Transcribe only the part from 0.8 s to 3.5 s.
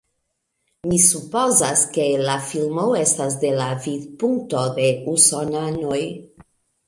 Mi supozas, ke la filmo estas